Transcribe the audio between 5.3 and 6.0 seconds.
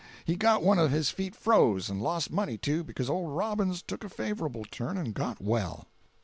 well.